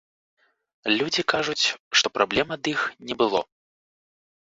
[0.99, 1.63] Людзі кажуць,
[2.01, 2.79] што праблем ад іх
[3.11, 3.39] не было.